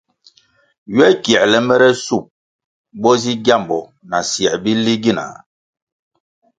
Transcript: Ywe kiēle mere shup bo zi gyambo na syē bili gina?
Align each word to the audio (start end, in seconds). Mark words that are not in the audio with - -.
Ywe 0.95 1.07
kiēle 1.27 1.59
mere 1.67 1.89
shup 2.03 2.25
bo 3.01 3.13
zi 3.21 3.31
gyambo 3.45 3.79
na 4.09 4.19
syē 4.29 4.53
bili 4.63 4.93
gina? 5.03 5.27